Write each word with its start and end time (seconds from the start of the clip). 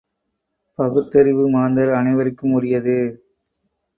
பகுத்தறிவு 0.79 1.49
மாந்தர் 1.49 1.91
அனைவருக்கும் 1.91 2.51
உரியது. 2.51 2.97